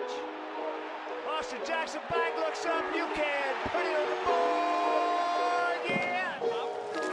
[0.00, 0.16] pitch.
[1.28, 2.84] Austin Jackson back looks up.
[2.94, 5.80] You can put it on the board.
[5.88, 6.38] Yeah.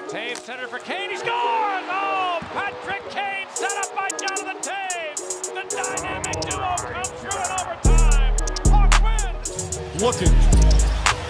[0.07, 1.09] Toews center for Kane.
[1.09, 1.31] He scores!
[1.31, 5.53] Oh, Patrick Kane set up by Jonathan Toews.
[5.53, 8.35] The dynamic duo comes through in overtime.
[8.71, 10.01] Hawks win.
[10.01, 10.33] looking,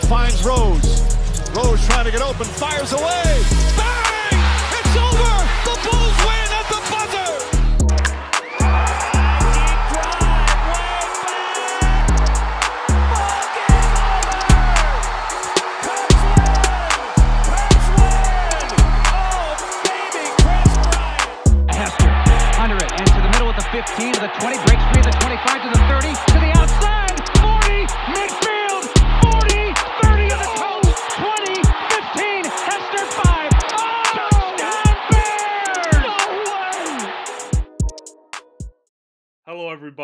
[0.07, 1.01] finds Rose.
[1.55, 3.76] Rose trying to get open, fires away.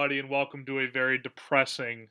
[0.03, 2.09] Everybody, and welcome to a very depressing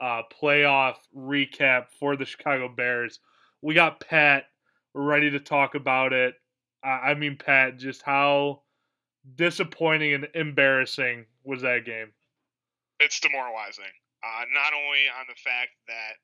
[0.00, 3.20] uh, playoff recap for the Chicago Bears.
[3.60, 4.44] We got Pat
[4.94, 6.34] ready to talk about it.
[6.82, 8.62] I I mean, Pat, just how
[9.34, 12.12] disappointing and embarrassing was that game?
[13.00, 13.84] it's demoralizing.
[14.24, 16.14] Uh, not only on the fact that,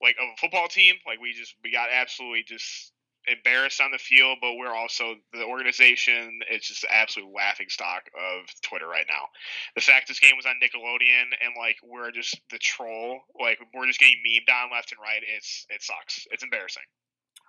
[0.00, 2.92] like, of a football team, like we just we got absolutely just
[3.26, 6.40] embarrassed on the field, but we're also the organization.
[6.50, 9.26] It's just absolute laughing stock of Twitter right now.
[9.74, 13.86] The fact this game was on Nickelodeon and like we're just the troll, like we're
[13.86, 15.22] just getting memed on left and right.
[15.36, 16.26] It's it sucks.
[16.30, 16.82] It's embarrassing.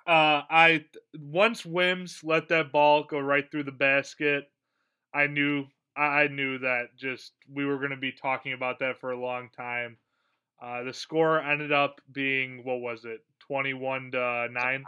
[0.06, 0.86] Uh, I
[1.18, 4.50] once Wims let that ball go right through the basket.
[5.14, 5.66] I knew
[5.96, 9.50] I knew that just we were going to be talking about that for a long
[9.56, 9.98] time.
[10.62, 14.84] Uh, the score ended up being what was it, twenty-one to nine?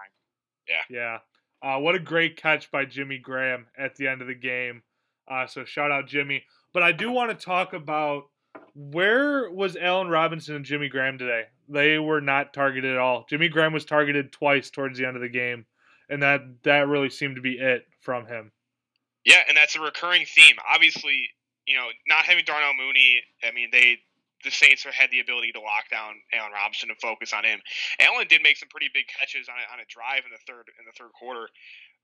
[0.68, 0.84] Yeah.
[0.90, 1.18] Yeah.
[1.62, 4.84] Uh, what a great catch by Jimmy Graham at the end of the game.
[5.28, 6.44] Uh, so shout out Jimmy.
[6.74, 8.26] But I do want to talk about
[8.76, 11.44] where was Allen Robinson and Jimmy Graham today?
[11.68, 13.26] They were not targeted at all.
[13.30, 15.66] Jimmy Graham was targeted twice towards the end of the game,
[16.10, 18.52] and that that really seemed to be it from him.
[19.24, 20.58] Yeah, and that's a recurring theme.
[20.72, 21.30] Obviously,
[21.66, 23.98] you know, not having Darnell Mooney, I mean, they
[24.44, 27.62] the Saints had the ability to lock down Allen Robinson and focus on him.
[28.00, 30.68] Allen did make some pretty big catches on a, on a drive in the third
[30.78, 31.50] in the third quarter.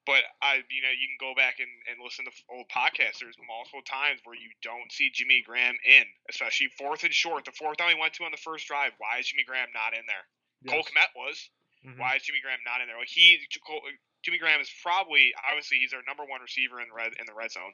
[0.10, 3.22] But I, you know, you can go back and, and listen to old podcasts.
[3.22, 7.46] There's multiple times where you don't see Jimmy Graham in, especially fourth and short.
[7.46, 8.98] The fourth down he went to on the first drive.
[8.98, 10.26] Why is Jimmy Graham not in there?
[10.66, 11.38] Cole Kmet Komet was.
[11.86, 11.98] Mhm.
[11.98, 12.98] Why is Jimmy Graham not in there?
[12.98, 13.46] Well, he
[14.24, 17.34] Jimmy Graham is probably obviously he's our number one receiver in the red in the
[17.34, 17.74] red zone.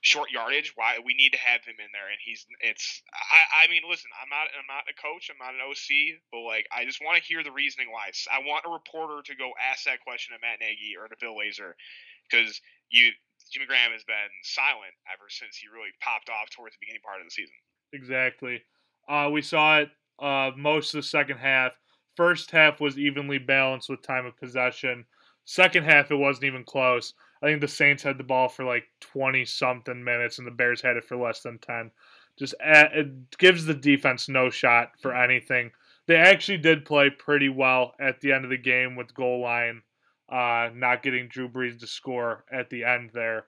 [0.00, 0.72] Short yardage.
[0.76, 3.02] Why we need to have him in there, and he's it's.
[3.12, 5.28] I I mean, listen, I'm not I'm not a coach.
[5.28, 8.08] I'm not an OC, but like I just want to hear the reasoning why.
[8.32, 11.36] I want a reporter to go ask that question to Matt Nagy or to Bill
[11.36, 11.76] Lazor,
[12.24, 12.56] because
[12.88, 13.12] you
[13.52, 17.20] Jimmy Graham has been silent ever since he really popped off towards the beginning part
[17.20, 17.56] of the season.
[17.92, 18.62] Exactly.
[19.08, 19.90] Uh, we saw it
[20.20, 21.72] uh, most of the second half.
[22.14, 25.04] First half was evenly balanced with time of possession.
[25.44, 27.14] Second half, it wasn't even close.
[27.42, 30.82] I think the Saints had the ball for like 20 something minutes, and the Bears
[30.82, 31.90] had it for less than 10.
[32.38, 35.70] Just it gives the defense no shot for anything.
[36.06, 39.82] They actually did play pretty well at the end of the game with goal line,
[40.30, 43.46] uh, not getting Drew Brees to score at the end there.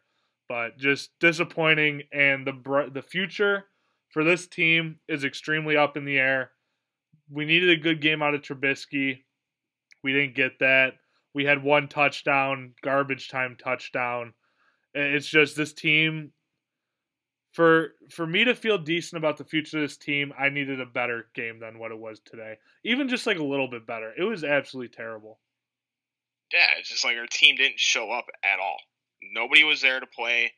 [0.48, 3.64] But just disappointing, and the the future
[4.10, 6.50] for this team is extremely up in the air.
[7.30, 9.22] We needed a good game out of Trubisky.
[10.02, 10.94] We didn't get that.
[11.34, 14.34] We had one touchdown, garbage time touchdown.
[14.94, 16.32] It's just this team
[17.52, 20.86] for for me to feel decent about the future of this team, I needed a
[20.86, 22.56] better game than what it was today.
[22.84, 24.12] Even just like a little bit better.
[24.16, 25.38] It was absolutely terrible.
[26.52, 28.78] yeah, it's just like our team didn't show up at all.
[29.34, 30.52] Nobody was there to play,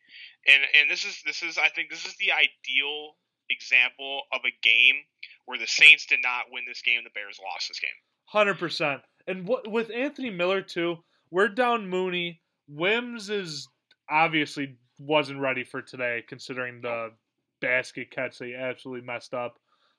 [0.46, 3.16] and and this is this is I think this is the ideal
[3.50, 4.96] example of a game
[5.46, 7.90] where the Saints did not win this game, the Bears lost this game.
[8.26, 9.02] Hundred percent.
[9.26, 10.98] And what with Anthony Miller too,
[11.30, 12.40] we're down Mooney.
[12.68, 13.68] Wims is
[14.10, 17.10] obviously wasn't ready for today, considering the
[17.60, 19.58] basket catch that he absolutely messed up.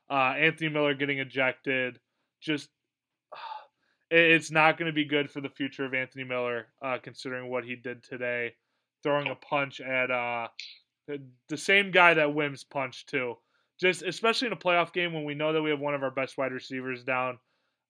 [0.10, 2.00] Uh, Anthony Miller getting ejected,
[2.42, 2.70] just
[4.12, 7.66] it's not going to be good for the future of Anthony Miller, uh, considering what
[7.66, 8.54] he did today,
[9.04, 10.48] throwing a punch at uh,
[11.08, 13.36] the, the same guy that Wims punched too.
[13.80, 16.12] Just especially in a playoff game when we know that we have one of our
[16.12, 17.40] best wide receivers down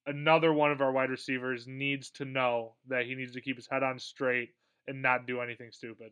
[0.08, 3.68] another one of our wide receivers needs to know that he needs to keep his
[3.68, 4.50] head on straight
[4.88, 6.12] and not do anything stupid.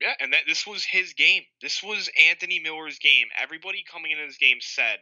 [0.00, 1.42] Yeah, and that this was his game.
[1.62, 3.28] This was Anthony Miller's game.
[3.40, 4.98] Everybody coming into this game said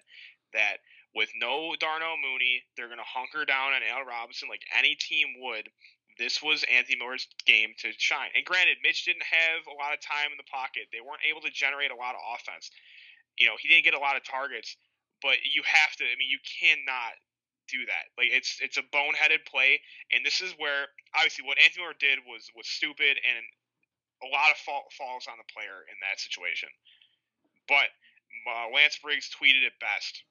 [0.53, 0.79] that
[1.15, 5.41] with no Darnell Mooney, they're going to hunker down on Al Robinson like any team
[5.41, 5.69] would.
[6.19, 8.29] This was Anthony Miller's game to shine.
[8.37, 10.93] And granted, Mitch didn't have a lot of time in the pocket.
[10.93, 12.71] They weren't able to generate a lot of offense.
[13.41, 14.77] You know, he didn't get a lot of targets,
[15.25, 16.05] but you have to.
[16.05, 17.17] I mean, you cannot
[17.73, 18.13] do that.
[18.21, 19.81] Like it's it's a boneheaded play,
[20.13, 23.43] and this is where obviously what Anthony Miller did was was stupid, and
[24.21, 26.69] a lot of fault falls on the player in that situation.
[27.67, 27.89] But
[28.45, 30.23] uh, Lance Briggs tweeted it best.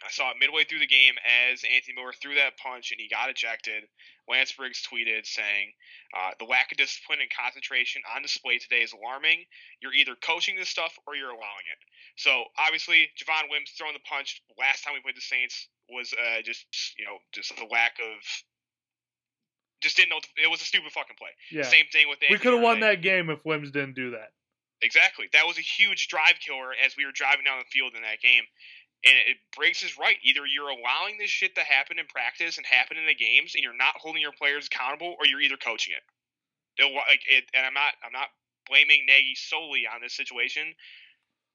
[0.00, 1.12] I saw it midway through the game
[1.52, 3.84] as Anthony Miller threw that punch and he got ejected.
[4.28, 5.74] Lance Briggs tweeted saying,
[6.16, 9.44] uh, "The lack of discipline and concentration on display today is alarming.
[9.80, 11.78] You're either coaching this stuff or you're allowing it."
[12.16, 16.42] So obviously, Javon Wims throwing the punch last time we played the Saints was uh,
[16.42, 16.66] just
[16.98, 18.18] you know just the lack of
[19.80, 21.30] just didn't know it was a stupid fucking play.
[21.50, 21.62] Yeah.
[21.62, 24.32] Same thing with we could have won that game if Wims didn't do that.
[24.82, 25.28] Exactly.
[25.32, 28.20] That was a huge drive killer as we were driving down the field in that
[28.20, 28.44] game.
[29.00, 30.16] And it, breaks his right.
[30.20, 33.64] Either you're allowing this shit to happen in practice and happen in the games, and
[33.64, 36.04] you're not holding your players accountable, or you're either coaching it.
[36.76, 37.96] It like it, and I'm not.
[38.04, 38.28] I'm not
[38.68, 40.76] blaming Nagy solely on this situation.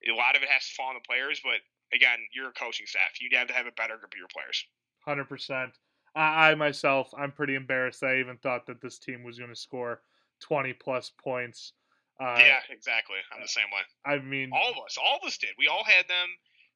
[0.09, 1.61] A lot of it has to fall on the players, but
[1.93, 3.19] again, you're a coaching staff.
[3.21, 4.65] You have to have a better group of your players.
[5.05, 5.71] Hundred percent.
[6.17, 8.01] I, myself, I'm pretty embarrassed.
[8.01, 10.01] I even thought that this team was going to score
[10.39, 11.73] twenty plus points.
[12.21, 13.17] Uh, yeah, exactly.
[13.33, 13.81] I'm the same way.
[14.05, 15.49] I mean, All of us, all of us did.
[15.59, 16.29] We all had them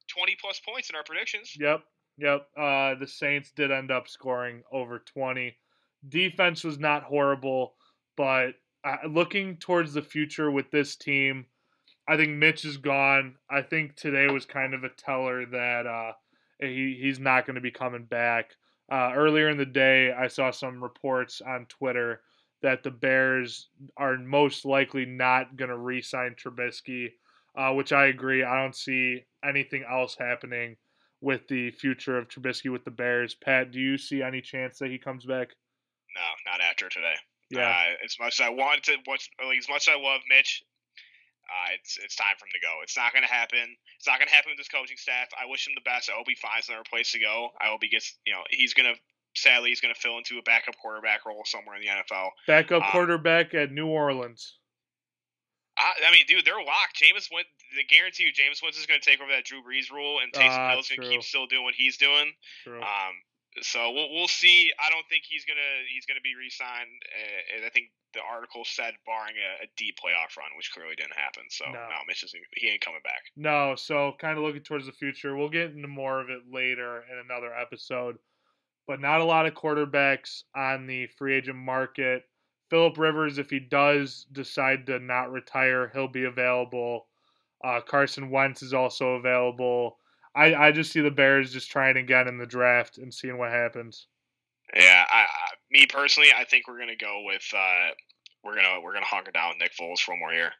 [0.08, 1.56] 20 plus points in our predictions.
[1.58, 1.80] Yep,
[2.18, 2.46] yep.
[2.56, 5.56] Uh, the Saints did end up scoring over 20.
[6.08, 7.74] Defense was not horrible,
[8.16, 8.50] but
[8.84, 11.46] uh, looking towards the future with this team,
[12.10, 13.36] I think Mitch is gone.
[13.48, 16.12] I think today was kind of a teller that uh,
[16.58, 18.56] he, he's not going to be coming back.
[18.90, 22.22] Uh, earlier in the day, I saw some reports on Twitter
[22.62, 27.10] that the Bears are most likely not going to re sign Trubisky,
[27.56, 28.42] uh, which I agree.
[28.42, 30.78] I don't see anything else happening
[31.20, 33.34] with the future of Trubisky with the Bears.
[33.36, 35.50] Pat, do you see any chance that he comes back?
[36.16, 37.14] No, not after today.
[37.50, 37.68] Yeah.
[37.68, 40.64] Uh, as much as I want to, as much as I love Mitch,
[41.50, 42.78] uh, it's it's time for him to go.
[42.86, 43.66] It's not going to happen.
[43.98, 45.28] It's not going to happen with this coaching staff.
[45.34, 46.08] I wish him the best.
[46.08, 47.50] I hope he finds another place to go.
[47.60, 48.94] I hope he gets, you know, he's going to,
[49.34, 52.30] sadly, he's going to fill into a backup quarterback role somewhere in the NFL.
[52.46, 54.56] Backup Uh, quarterback at New Orleans.
[55.78, 57.00] I, I mean, dude, they're locked.
[57.00, 57.46] Jameis went.
[57.78, 60.50] I guarantee you, Jameis Winston's going to take over that Drew Brees rule, and Taysom
[60.58, 62.32] Ah, Hill's going to keep still doing what he's doing.
[62.64, 62.80] True.
[62.82, 63.14] Um,
[63.62, 64.72] so we'll we'll see.
[64.78, 66.90] I don't think he's gonna he's gonna be re-signed.
[67.10, 70.94] Uh, and I think the article said barring a, a deep playoff run, which clearly
[70.96, 71.44] didn't happen.
[71.50, 71.72] So No.
[71.72, 72.42] no, Mitch isn't.
[72.56, 73.22] He ain't coming back.
[73.36, 75.36] No, so kind of looking towards the future.
[75.36, 78.18] We'll get into more of it later in another episode.
[78.86, 82.24] But not a lot of quarterbacks on the free agent market.
[82.70, 87.06] Philip Rivers, if he does decide to not retire, he'll be available.
[87.62, 89.98] Uh, Carson Wentz is also available.
[90.34, 93.50] I, I just see the Bears just trying again in the draft and seeing what
[93.50, 94.06] happens.
[94.74, 95.26] Yeah, I, I
[95.70, 97.90] me personally, I think we're gonna go with uh,
[98.44, 100.52] we're gonna we're gonna hunker down with Nick Foles for one more year.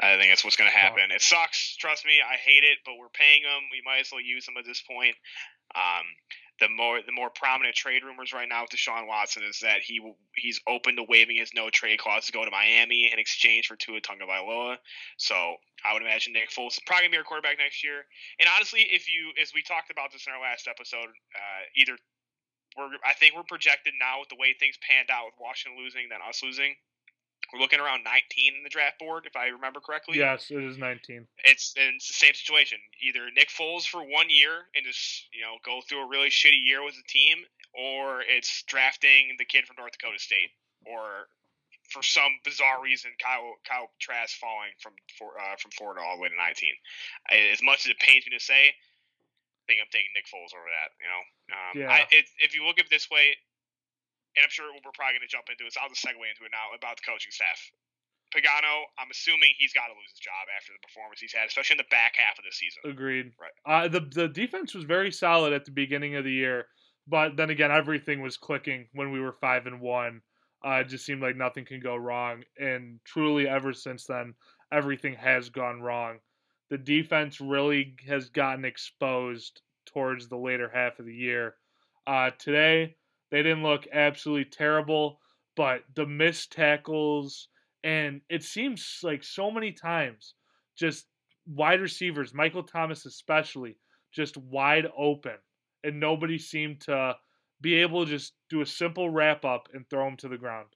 [0.00, 1.10] I think that's what's gonna happen.
[1.10, 2.20] It sucks, trust me.
[2.24, 3.68] I hate it, but we're paying him.
[3.70, 5.16] We might as well use him at this point.
[5.74, 6.06] Um,
[6.60, 10.00] the more the more prominent trade rumors right now with Deshaun Watson is that he
[10.36, 13.76] he's open to waiving his no trade clause to go to Miami in exchange for
[13.76, 14.76] Tua Tagovailoa.
[15.18, 18.06] So I would imagine Nick Foles probably gonna be our quarterback next year.
[18.38, 21.98] And honestly, if you as we talked about this in our last episode, uh, either
[22.78, 26.08] we're I think we're projected now with the way things panned out with Washington losing
[26.08, 26.74] than us losing.
[27.52, 30.18] We're looking around 19 in the draft board, if I remember correctly.
[30.18, 31.26] Yes, it is 19.
[31.44, 32.78] It's and it's the same situation.
[33.02, 36.64] Either Nick Foles for one year and just you know go through a really shitty
[36.64, 40.50] year with the team, or it's drafting the kid from North Dakota State,
[40.86, 41.28] or
[41.90, 46.22] for some bizarre reason Kyle Kyle Trask falling from for, uh, from Florida all the
[46.22, 46.72] way to 19.
[47.30, 50.56] I, as much as it pains me to say, I think I'm taking Nick Foles
[50.56, 50.90] over that.
[50.98, 51.22] You know,
[51.54, 51.92] um, Yeah.
[51.92, 53.36] I, it, if you look at it this way,
[54.36, 55.72] and I'm sure we're probably going to jump into it.
[55.74, 57.58] So I'll just segue into it now about the coaching staff.
[58.34, 61.74] Pagano, I'm assuming he's got to lose his job after the performance he's had, especially
[61.74, 62.82] in the back half of the season.
[62.84, 63.30] Agreed.
[63.38, 63.54] Right.
[63.62, 66.66] Uh, the the defense was very solid at the beginning of the year,
[67.06, 70.20] but then again, everything was clicking when we were five and one.
[70.66, 74.34] Uh, it just seemed like nothing can go wrong, and truly, ever since then,
[74.72, 76.18] everything has gone wrong.
[76.70, 81.54] The defense really has gotten exposed towards the later half of the year.
[82.06, 82.96] Uh, today,
[83.34, 85.20] they didn't look absolutely terrible,
[85.56, 87.48] but the missed tackles,
[87.82, 90.36] and it seems like so many times,
[90.76, 91.06] just
[91.44, 93.76] wide receivers, Michael Thomas especially,
[94.12, 95.34] just wide open,
[95.82, 97.16] and nobody seemed to
[97.60, 100.68] be able to just do a simple wrap up and throw him to the ground.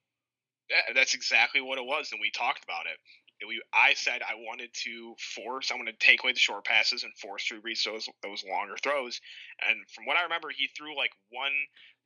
[0.69, 2.99] Yeah, that's exactly what it was, and we talked about it.
[3.47, 7.05] We, I said I wanted to force, I want to take away the short passes
[7.05, 9.21] and force Drew Brees those those longer throws.
[9.69, 11.53] And from what I remember, he threw like one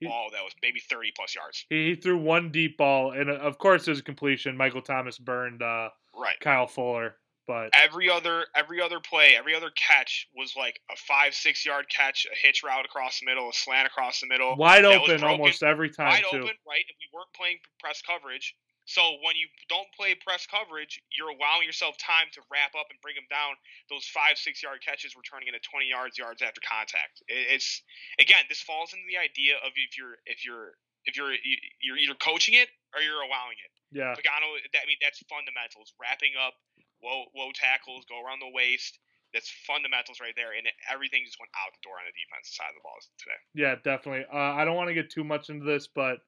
[0.01, 1.65] He- ball that was maybe 30 plus yards.
[1.71, 4.57] He, threw one deep ball, and uh, of course, there's a completion.
[4.57, 6.39] Michael Thomas burned uh, Right.
[6.41, 11.35] Kyle Fuller, But every other every other play, every other catch was like a five
[11.35, 14.85] six yard catch, a hitch route across the middle, a slant across the middle, wide
[14.85, 16.37] open broken, almost every time wide too.
[16.39, 16.85] open, right?
[16.87, 21.71] If we weren't playing press coverage, so when you don't play press coverage, you're allowing
[21.71, 23.55] yourself time to wrap up and bring them down.
[23.87, 27.23] Those five six yard catches were turning into twenty yards yards after contact.
[27.31, 27.83] It's
[28.19, 30.75] again, this falls into the idea of if you're if you're
[31.07, 31.35] if you're
[31.79, 33.71] you're either coaching it or you're allowing it.
[33.93, 35.95] Yeah, Pagano, that, I mean, that's fundamentals.
[36.01, 36.59] Wrapping up,
[37.05, 38.99] low low tackles, go around the waist.
[39.31, 42.69] That's fundamentals right there, and everything just went out the door on the defensive side
[42.69, 43.41] of the ball today.
[43.57, 44.29] yeah, definitely.
[44.29, 46.21] Uh, I don't want to get too much into this, but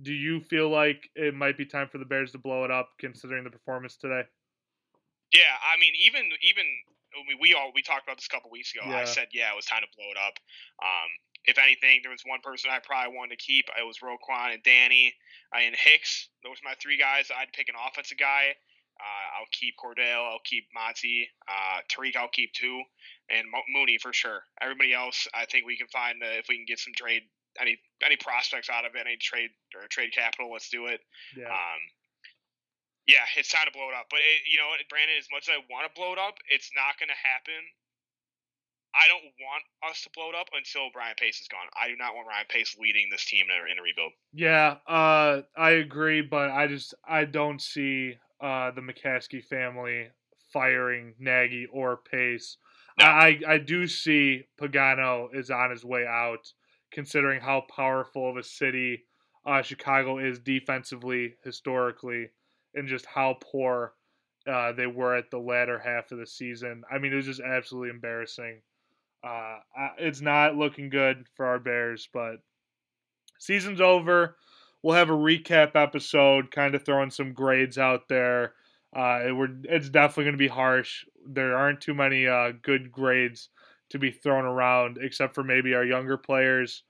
[0.00, 2.90] do you feel like it might be time for the Bears to blow it up,
[2.98, 4.22] considering the performance today?
[5.32, 6.64] Yeah, I mean, even even
[7.12, 8.88] I mean, we all we talked about this a couple weeks ago.
[8.88, 10.36] I said, yeah, it was time to blow it up.
[10.80, 11.10] Um,
[11.44, 13.66] if anything, there was one person I probably wanted to keep.
[13.68, 15.14] It was Roquan and Danny
[15.54, 16.28] uh, and Hicks.
[16.44, 17.28] Those are my three guys.
[17.34, 18.54] I'd pick an offensive guy.
[19.00, 20.22] Uh, I'll keep Cordell.
[20.22, 21.28] I'll keep Monty.
[21.48, 22.82] Uh, Tarik, I'll keep two,
[23.30, 24.44] and Mo- Mooney for sure.
[24.60, 27.22] Everybody else, I think we can find uh, if we can get some trade
[27.60, 30.52] any any prospects out of it, any trade or trade capital.
[30.52, 31.00] Let's do it.
[31.36, 31.80] Yeah, Um,
[33.06, 34.06] yeah, it's time to blow it up.
[34.10, 36.70] But it, you know, Brandon, as much as I want to blow it up, it's
[36.74, 37.60] not going to happen.
[38.94, 41.64] I don't want us to blow it up until Brian Pace is gone.
[41.80, 44.12] I do not want Brian Pace leading this team in a, in a rebuild.
[44.32, 44.76] yeah.
[44.86, 50.08] Uh, I agree, but I just I don't see uh, the McCaskey family
[50.52, 52.58] firing Nagy or Pace.
[52.98, 53.06] No.
[53.06, 56.52] I I do see Pagano is on his way out,
[56.92, 59.04] considering how powerful of a city
[59.44, 62.30] uh, Chicago is defensively historically,
[62.74, 63.94] and just how poor
[64.46, 66.84] uh, they were at the latter half of the season.
[66.90, 68.60] I mean, it was just absolutely embarrassing.
[69.24, 69.58] Uh,
[69.98, 72.36] it's not looking good for our Bears, but
[73.38, 74.36] season's over.
[74.82, 78.54] We'll have a recap episode, kind of throwing some grades out there.
[78.94, 81.04] Uh, it, we're, it's definitely going to be harsh.
[81.24, 83.48] There aren't too many uh, good grades
[83.92, 86.82] to be thrown around, except for maybe our younger players.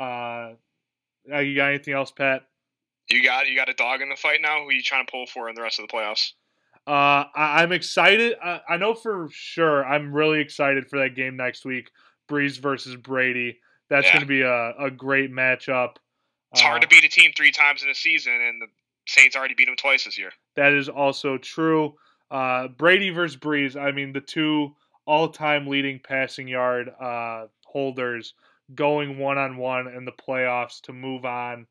[0.00, 0.52] Uh,
[1.32, 2.42] uh, you got anything else, Pat?
[3.10, 4.60] You got you got a dog in the fight now.
[4.62, 6.32] Who are you trying to pull for in the rest of the playoffs?
[6.86, 8.36] Uh, I, I'm excited.
[8.42, 11.90] I, I know for sure I'm really excited for that game next week,
[12.28, 13.58] Brees versus Brady.
[13.90, 14.12] That's Yeah.
[14.14, 15.96] going to be a, a great matchup.
[16.52, 18.66] It's hard to Uh, beat a team three times in a season, and the
[19.06, 20.32] Saints already beat them twice this year.
[20.56, 21.94] That is also true.
[22.30, 23.80] Uh, Brady versus Brees.
[23.80, 24.74] I mean, the two
[25.06, 28.34] all-time leading passing yard uh, holders
[28.74, 31.66] going one-on-one in the playoffs to move on.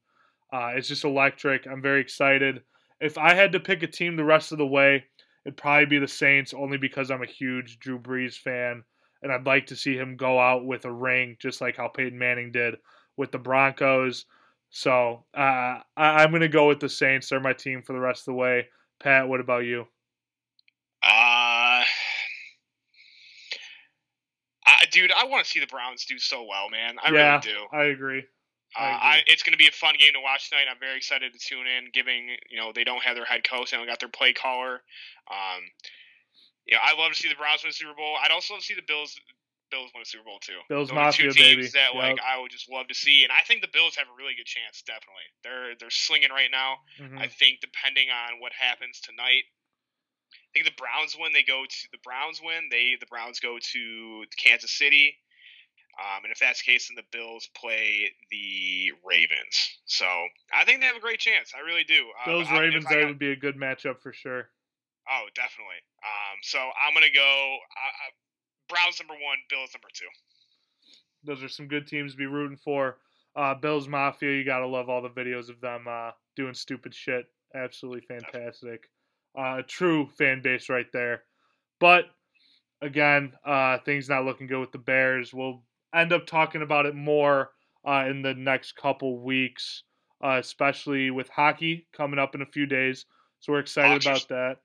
[0.52, 1.66] Uh, it's just electric.
[1.66, 2.62] I'm very excited.
[3.00, 5.04] If I had to pick a team the rest of the way,
[5.46, 8.84] it'd probably be the Saints, only because I'm a huge Drew Brees fan,
[9.22, 12.20] and I'd like to see him go out with a ring, just like how Peyton
[12.20, 12.76] Manning did
[13.18, 14.26] with the Broncos.
[14.70, 17.30] So uh, I, I'm going to go with the Saints.
[17.30, 18.68] They're my team for the rest of the way.
[19.00, 19.82] Pat, what about you?
[21.04, 21.84] Uh,
[24.66, 26.96] I, dude, I want to see the Browns do so well, man.
[27.04, 27.60] I yeah, really do.
[27.72, 28.24] I agree.
[28.76, 30.66] Uh, I it's going to be a fun game to watch tonight.
[30.72, 31.90] I'm very excited to tune in.
[31.94, 34.82] Giving you know they don't have their head coach, they don't got their play caller.
[35.30, 35.62] Um,
[36.66, 38.16] yeah, I love to see the Browns win the Super Bowl.
[38.24, 39.14] I'd also love to see the Bills
[39.70, 40.58] Bills win a Super Bowl too.
[40.70, 41.68] Bills Those are two teams baby.
[41.74, 42.26] that like Yep.
[42.26, 44.46] I would just love to see, and I think the Bills have a really good
[44.50, 44.82] chance.
[44.86, 46.82] Definitely, they're they're slinging right now.
[47.02, 47.18] Mhm.
[47.20, 49.44] I think depending on what happens tonight,
[50.34, 51.34] I think the Browns win.
[51.34, 52.70] They go to the Browns win.
[52.70, 55.16] They the Browns go to Kansas City.
[55.94, 59.78] Um, and if that's the case, then the Bills play the Ravens.
[59.86, 60.06] So
[60.52, 61.54] I think they have a great chance.
[61.56, 62.10] I really do.
[62.22, 64.50] Uh, Bills I- Ravens that would be a good matchup for sure.
[65.10, 65.84] Oh, definitely.
[66.02, 68.12] Um, so I'm gonna go uh, uh,
[68.70, 70.08] Browns number one, Bills number two.
[71.26, 72.98] Those are some good teams to be rooting for.
[73.36, 77.26] Uh, Bills Mafia, you gotta love all the videos of them uh, doing stupid shit.
[77.54, 78.90] Absolutely fantastic.
[79.38, 81.24] Uh, true fan base right there.
[81.80, 82.06] But
[82.82, 85.34] again, uh, things not looking good with the Bears.
[85.34, 85.64] We'll
[85.94, 87.52] end up talking about it more
[87.88, 89.84] uh, in the next couple weeks,
[90.24, 93.06] uh, especially with hockey coming up in a few days.
[93.40, 94.58] So we're excited Hawks about that.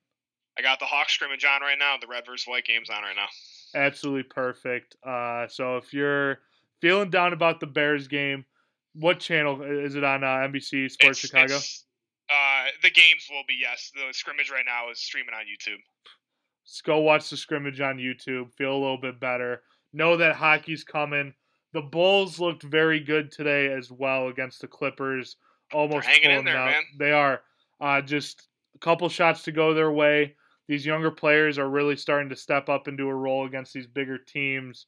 [0.59, 1.97] I got the Hawks scrimmage on right now.
[2.01, 3.27] The Red versus White game's on right now.
[3.81, 4.97] absolutely perfect.
[5.07, 6.39] Uh, so if you're
[6.81, 8.45] feeling down about the Bears game,
[8.95, 10.25] what channel is it on?
[10.25, 11.57] Uh, NBC Sports It's- Chicago.
[11.57, 11.85] it's,
[12.30, 13.90] uh, the games will be yes.
[13.94, 15.80] The scrimmage right now is streaming on YouTube.
[16.66, 18.52] Just go watch the scrimmage on YouTube.
[18.54, 19.62] Feel a little bit better.
[19.92, 21.32] Know that hockey's coming.
[21.73, 25.37] The Bulls looked very good today as well against the Clippers.
[25.73, 26.66] Almost They're hanging in there, out.
[26.66, 26.82] man.
[26.99, 27.40] They are.
[27.80, 30.35] Uh, just a couple shots to go their way.
[30.66, 34.18] These younger players are really starting to step up into a role against these bigger
[34.18, 34.87] teams.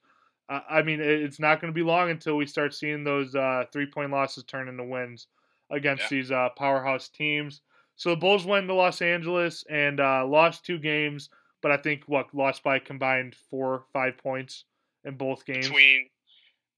[0.48, 3.64] Uh, I mean, it's not going to be long until we start seeing those uh,
[3.72, 5.28] three point losses turn into wins
[5.70, 6.08] against Yeah.
[6.18, 7.60] these uh, powerhouse teams.
[7.96, 11.28] So the Bulls went to Los Angeles and uh, lost two games,
[11.62, 14.64] but I think what lost by combined four, five points
[15.04, 15.68] in both games.
[15.68, 16.08] between.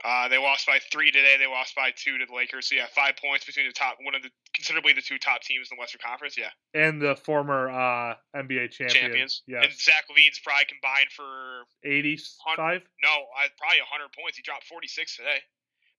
[0.05, 1.37] Uh, they lost by three today.
[1.39, 2.67] They lost by two to the Lakers.
[2.69, 5.69] So yeah, five points between the top one of the considerably the two top teams
[5.71, 6.35] in the Western Conference.
[6.37, 8.91] Yeah, and the former uh, NBA champion.
[8.91, 9.43] champions.
[9.47, 12.83] Yeah, And Zach LaVine's probably combined for 85?
[12.99, 14.37] no, I, probably hundred points.
[14.37, 15.39] He dropped forty six today.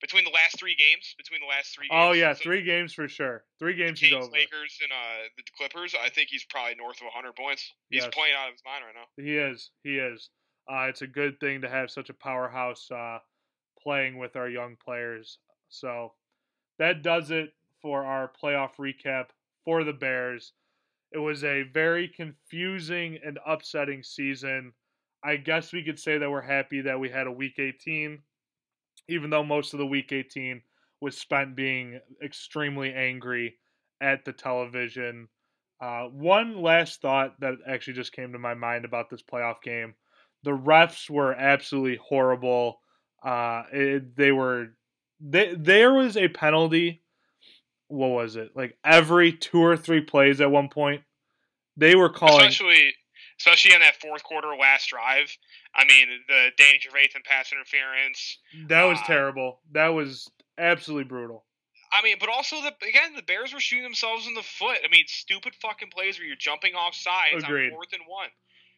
[0.03, 1.87] Between the last three games, between the last three.
[1.87, 3.45] games, Oh yeah, so three games for sure.
[3.57, 4.33] Three games he's Kings, over.
[4.33, 5.95] Lakers, and uh, the Clippers.
[5.95, 7.71] I think he's probably north of hundred points.
[7.89, 8.13] He's Yes.
[8.13, 9.07] playing out of his mind right now.
[9.23, 9.71] He is.
[9.81, 10.29] He is.
[10.69, 13.19] Uh, it's a good thing to have such a powerhouse uh,
[13.81, 15.39] playing with our young players.
[15.69, 16.13] So
[16.79, 19.27] that does it for our playoff recap
[19.63, 20.51] for the Bears.
[21.13, 24.73] It was a very confusing and upsetting season.
[25.23, 28.19] I guess we could say that we're happy that we had a week 18,
[29.07, 30.61] even though most of the week 18
[31.01, 33.55] was spent being extremely angry
[34.01, 35.27] at the television.
[35.81, 39.93] Uh, one last thought that actually just came to my mind about this playoff game
[40.43, 42.79] the refs were absolutely horrible.
[43.23, 44.67] Uh, it, they were
[45.19, 47.01] they, there was a penalty.
[47.87, 48.51] What was it?
[48.55, 51.01] Like every two or three plays at one point,
[51.77, 52.47] they were calling.
[52.47, 52.93] Especially,
[53.43, 55.27] especially in that fourth quarter last drive.
[55.75, 58.37] I mean, the Danny Trevathan pass interference.
[58.69, 59.59] That was uh, terrible.
[59.73, 61.43] That was absolutely brutal.
[61.91, 64.77] I mean, but also the again, the Bears were shooting themselves in the foot.
[64.83, 67.67] I mean, stupid fucking plays where you're jumping off sides Agreed.
[67.67, 68.29] on fourth and one.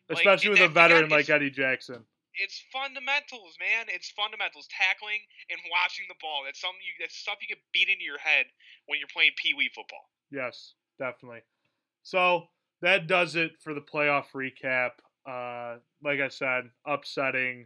[0.09, 2.03] Like, Especially with that- a veteran like Eddie Jackson.
[2.37, 3.87] It's fundamentals, man.
[3.87, 6.43] It's fundamentals, tackling and watching the ball.
[6.43, 6.91] That's something you.
[6.99, 8.47] That's stuff you get beat into your head
[8.87, 10.09] when you're playing pee wee football.
[10.31, 11.47] Yes, definitely.
[12.03, 12.49] So
[12.85, 14.91] that does it for the playoff recap.
[15.27, 17.65] Uh, like I said, upsetting,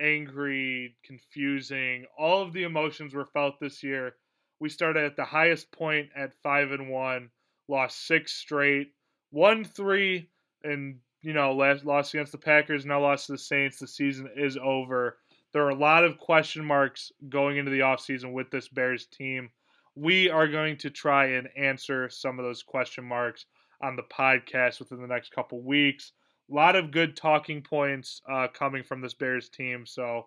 [0.00, 2.06] angry, confusing.
[2.16, 4.14] All of the emotions were felt this year.
[4.60, 7.30] We started at the highest point at five and one,
[7.68, 8.92] lost six straight,
[9.32, 10.30] won three,
[10.62, 12.86] and you know last, lost against the Packers.
[12.86, 13.80] Now lost to the Saints.
[13.80, 15.18] The season is over.
[15.52, 19.50] There are a lot of question marks going into the offseason with this Bears team
[19.96, 23.46] we are going to try and answer some of those question marks
[23.82, 26.12] on the podcast within the next couple weeks.
[26.50, 29.84] A lot of good talking points uh, coming from this Bears team.
[29.86, 30.26] So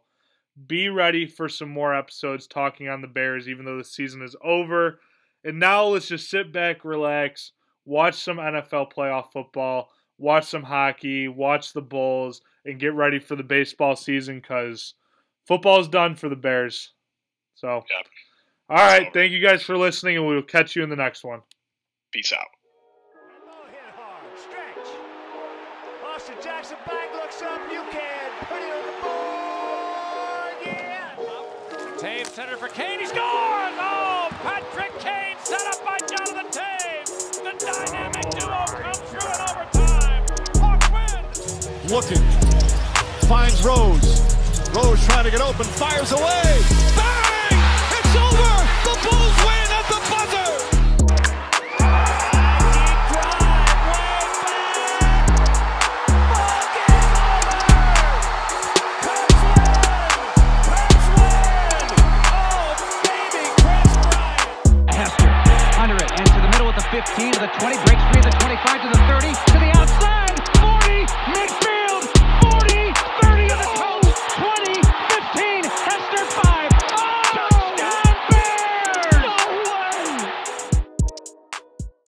[0.67, 4.35] be ready for some more episodes talking on the Bears, even though the season is
[4.43, 4.99] over.
[5.43, 7.53] And now let's just sit back, relax,
[7.85, 13.35] watch some NFL playoff football, watch some hockey, watch the Bulls, and get ready for
[13.35, 14.95] the baseball season because
[15.47, 16.91] football's done for the Bears.
[17.55, 17.83] So.
[17.89, 18.07] Yep.
[18.69, 19.11] All right.
[19.13, 21.41] Thank you guys for listening, and we will catch you in the next one.
[22.11, 22.45] Peace out.
[26.43, 27.59] Jackson back looks up.
[27.69, 30.55] You can put it on the board.
[30.65, 31.15] Yeah.
[31.97, 32.99] Toews center for Kane.
[32.99, 33.19] He scores!
[33.19, 37.43] Oh, Patrick Kane set up by Jonathan Toews.
[37.43, 40.23] The dynamic duo comes through in overtime.
[40.61, 41.89] Hawks win.
[41.89, 42.23] Looking.
[43.27, 44.21] Finds Rose.
[44.73, 45.65] Rose trying to get open.
[45.65, 46.98] Fires away.